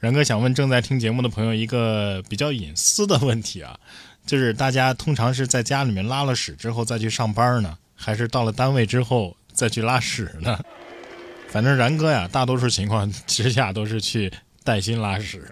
[0.00, 3.78] 然哥想问正在听节目的朋友一个比较隐私的问题啊，
[4.24, 10.58] 就是大家通常是在家里面拉了屎之后再去上班呢，还是到了单位之后再去拉屎呢？
[11.50, 14.32] 反正然哥呀，大多数情况之下都是去
[14.62, 15.50] 带薪拉屎。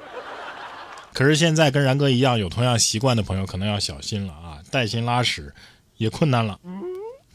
[1.13, 5.53] 可是现在跟然哥一样有同样习惯的朋友可能要小心了啊，带薪拉屎
[5.97, 6.61] 也困难了。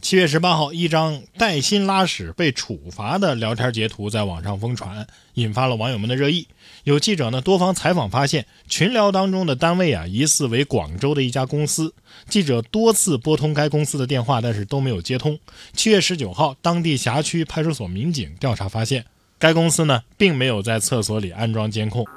[0.01, 6.47] 七月十八号，一张带薪拉屎被处罚的聊天截图在网上疯传，引发了网友们的热议。
[6.85, 11.93] 有记者呢多方采访发现，群聊当中的单位啊疑似为广州的一家公司。
[12.27, 15.39] 记者多次拨通该公司的电话，但是都没有接通。
[15.73, 19.05] 七月十九号，当地辖区派出所民警调查发现，
[19.37, 22.07] 该公司呢并没有在厕所里安装监控。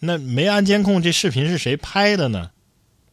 [0.00, 2.50] 那没安监控，这视频是谁拍的呢？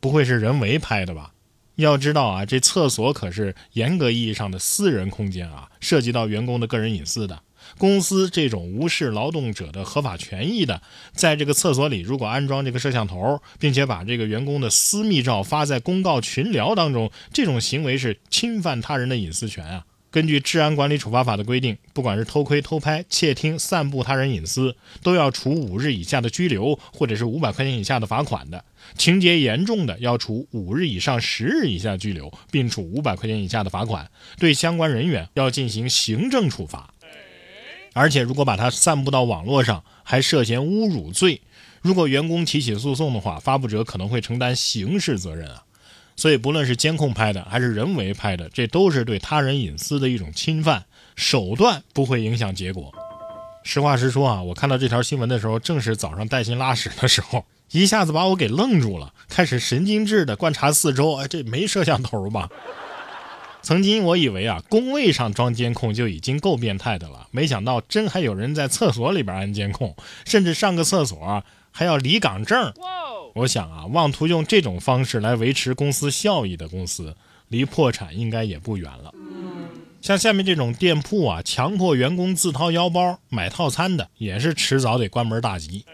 [0.01, 1.31] 不会是人为拍的吧？
[1.77, 7.41] 要知道啊，这厕所可是严格意义上的私人空间啊，涉及到员工的个人隐私的。
[7.77, 10.81] 公司这种无视劳动者的合法权益的，
[11.13, 19.85] 在这个厕所里如果安装这个摄像头，并且把这个员工的私密照发在公告群聊当中，这种行为是侵犯他人的隐私权啊。
[20.09, 28.63] 根据《治安管理处罚法》的规定，不管是偷窥、偷拍、窃听、散布他人隐私，都要处五日以下的拘留，或者是五百块钱以下的罚款的。
[28.97, 34.09] 情节严重的，要处五日以上十日以下拘留，并处五百块钱以下的罚款。
[34.39, 36.93] 对相关人员要进行行政处罚。
[37.93, 41.41] 而且，如果把它散布到网络上，还涉嫌侮辱罪。
[41.81, 45.63] 如果员工提起诉讼的话，发布者可能会承担刑事责任啊。
[46.17, 50.83] 所以，不论是监控拍的还是人为拍的，这都是对他人隐私的一种侵犯。
[51.15, 52.91] 手段不会影响结果。
[53.63, 61.15] 实话实说啊，我看到这条新闻的时候，正是早上带薪拉屎的时候，一下子把我给愣住了，开始神经质的观察四周。
[61.15, 62.49] 哎，这没摄像头吧？
[63.61, 69.95] 曾经我以为啊，工位上装监控就已经够变态的了，没想到真还有人在厕所里边安监控，
[70.25, 72.73] 甚至上个厕所还要离岗证。
[73.37, 77.15] 我想啊，妄图用这种方式来维持公司效益的公司，
[77.49, 79.13] 离破产应该也不远了。
[80.01, 85.85] 像下面这种店铺啊，强迫员工自掏腰包买套餐的，也是迟早得关门大吉。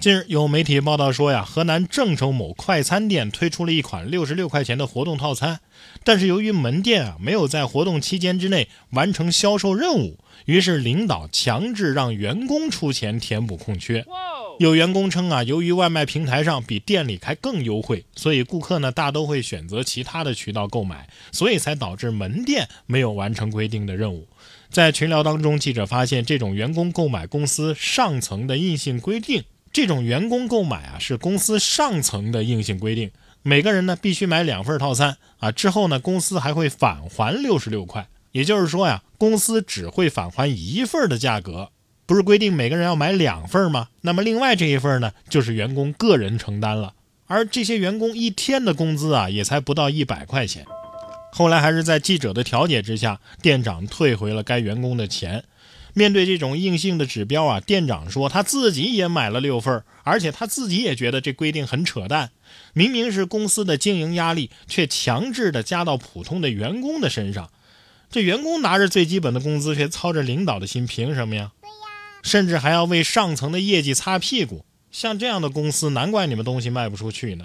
[0.00, 5.60] 近日有媒体报道说呀，河南郑州某快餐店推出了一款六十六块钱的活动套餐，
[6.02, 14.04] 但是由于门店啊没有在活动期间之内完成销售任务，于是领导强制让员工出钱填补空缺。
[14.58, 24.28] 有员工称啊，由于外卖平台上比店里还更优惠，所以顾客呢大都会选择其他的渠道购买，所以才导致门店没有完成规定的任务。
[24.70, 33.10] 在群聊当中，记者发现这种员工购买公司上层的硬性规定，这种员工购买啊是公司上层的硬性规定，
[33.42, 41.70] 每个人呢必须买两份套餐啊，之后呢公司还会返还六十六块，也就是说呀，公司只会返还一份的价格。
[42.06, 43.88] 不是规定每个人要买两份吗？
[44.02, 46.94] 那么另外这一份呢，就是员工个人承担了。
[47.26, 50.66] 而这些员工一天的工资啊，也才不到一百块钱。
[51.32, 55.44] 后来还是在记者的调解之下，店长退回了该员工的钱。
[55.94, 62.30] 面对这种硬性的指标啊，店长说他自己也买了六份，而且他自己也觉得这规定很扯淡。
[62.72, 67.50] 明明是公司的经营压力，却强制的加到普通的员工的身上。
[68.10, 71.52] 这员工拿着最基本的工资，却操着领导的心，凭什么呀？
[72.24, 77.44] 甚至还要为上层的业绩擦屁股，像这样的公司，难怪你们东西卖不出去呢。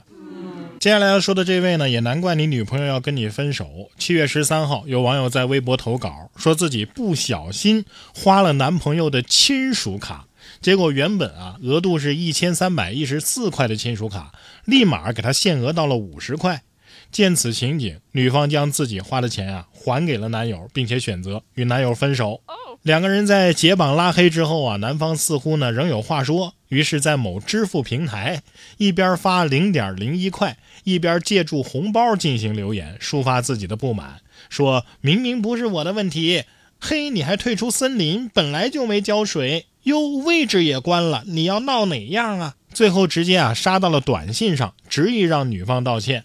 [0.79, 3.91] 接下来要说的这位呢，也难怪你女朋友要跟你分手。
[3.97, 7.83] 七月十三号，有网友在微博投稿，说自己不小心
[8.15, 10.27] 花了男朋友的亲属卡，
[10.61, 14.31] 结果原本啊额度是一千三百一十四块的亲属卡，
[14.63, 16.63] 立马给他限额到了五十块。
[17.11, 22.41] 见此情景，女方将自己花的钱啊还给了男友，并且选择与男友分手。
[22.81, 28.41] 两个人在解绑拉黑之后啊，男方似乎呢仍有话说，于是，在某支付平台
[28.77, 36.45] 一边发零点零一块，一边借助红包进行留言，抒发自己的不满，说明明不是我的问题，
[36.79, 42.55] 嘿，你还退出森林，本来就没浇水，哟，位置也关了，你要闹哪样啊？
[42.73, 46.23] 最后直接啊杀到了短信上，执意让女方道歉。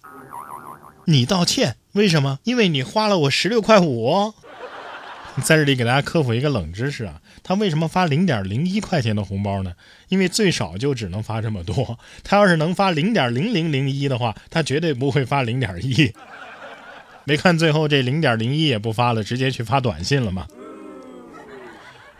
[1.06, 1.76] 你道歉？
[1.93, 2.38] 为什么？
[2.44, 4.32] 因为你花了我十六块五。
[5.42, 9.72] 在这里给大家科普一个冷知识啊，他为什么发零点零一块钱的红包呢？
[10.08, 11.98] 因为最少就只能发这么多。
[12.22, 16.12] 他要是能发零点零零零一的话，他绝对不会发零点一。
[17.26, 20.46] 没看最后这零点零一也不发了，直接去发短信了吗？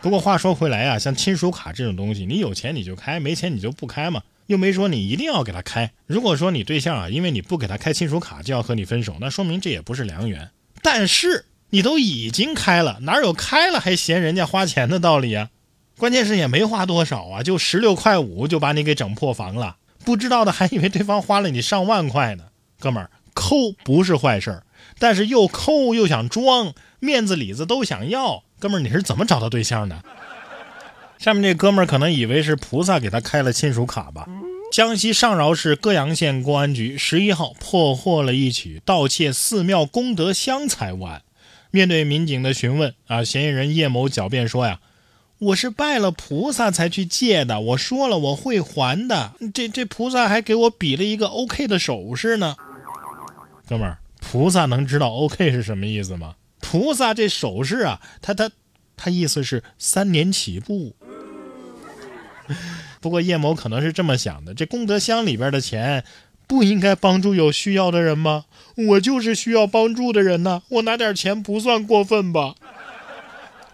[0.01, 5.89] 不过话说回来啊，像亲属卡这种东西，你有钱你就开，没钱你就不开嘛，又没说你一定要给他开。
[6.05, 10.49] 如果说你对象啊，因为你不给他开亲属卡就要和你分手，那说明这也不是良缘。
[10.81, 11.45] 但是。
[11.75, 15.49] 你都已经开了，哪有开了还嫌人家花钱的道理啊？
[15.97, 19.75] 关键是也没花多少啊，就十六块五就把你给整破防了。
[20.05, 22.45] 不知道的还以为对方花了你上万块呢。
[22.79, 24.63] 哥们儿，抠不是坏事儿，
[24.99, 28.45] 但是又抠又想装，面子里子都想要。
[28.57, 30.01] 哥们儿，你是怎么找到对象的？
[31.17, 34.25] 下面这哥们儿可能以为是菩萨给他开了亲属卡吧。
[34.71, 41.23] 江西上饶市歌阳县公安局十一号破获了一起盗窃寺庙功德箱财物案。
[41.75, 44.79] 面对民警的询问，啊，嫌疑人叶某狡辩说呀。
[45.39, 49.33] 我是拜了菩萨才去借的，我说了我会还的。
[49.53, 52.55] 这这菩萨还给我比了一个 OK 的手势呢。
[53.67, 56.35] 哥们儿，菩萨能知道 OK 是什么意思吗？
[56.61, 58.49] 菩萨这手势啊，他他
[58.95, 60.95] 他意思是三年起步。
[63.01, 66.05] 不过叶某可能是这么想的：这功德箱里边的钱
[66.47, 68.45] 不应该帮助有需要的人吗？
[68.75, 72.55] 我就是需要帮助的人呢，我拿点钱不算过分吧？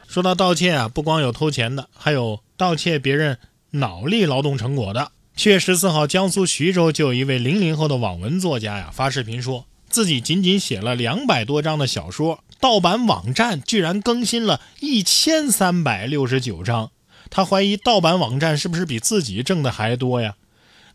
[0.07, 3.37] 说到盗窃啊，不光有偷钱的，还有盗窃别人
[3.71, 5.11] 脑力劳动成果的。
[5.35, 16.91] 七月十四号，江苏徐州就有一位零零后的网文作家呀，发视频说自己仅仅写了两百多章的小说，盗版网站居然更新了一千三百六十九章。
[17.29, 20.35] 他怀疑盗版网站是不是比自己挣的还多呀？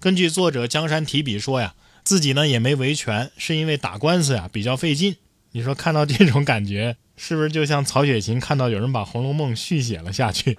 [0.00, 5.16] 根据作者江山提笔说呀，自己呢也没维权，是因为打官司呀比较费劲。
[5.52, 6.96] 你说看到这种感觉？
[7.16, 10.58] 是不是就像曹雪芹看到有人把《红楼梦》续写了下去？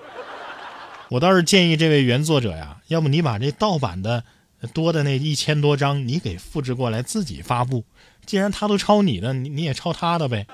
[1.09, 4.23] 我倒是建议这位原作者呀，要不你把这盗版的
[4.73, 7.85] 多的那一千多章，你给复制过来自己发布。
[8.25, 10.47] 既然他都抄你的，你你也抄他的呗。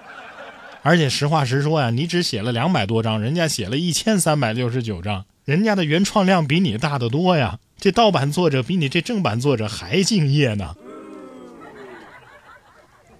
[0.81, 7.59] 而且实话实说呀，你只写了两百多章，人家写了一千三百六十九章，人家的原创量比你大得多呀。
[7.83, 10.73] 这盗版作者比你这正版作者还敬业呢。